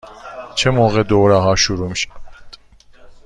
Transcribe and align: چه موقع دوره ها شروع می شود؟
چه 0.55 0.69
موقع 0.71 1.03
دوره 1.03 1.37
ها 1.37 1.55
شروع 1.55 1.89
می 1.89 1.95
شود؟ 1.95 2.19